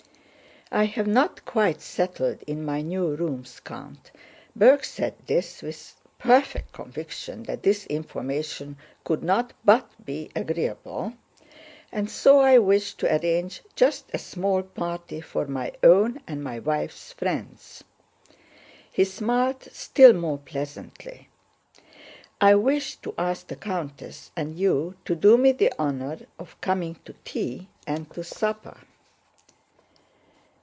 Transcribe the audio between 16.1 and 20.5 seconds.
and my wife's friends." (He smiled still more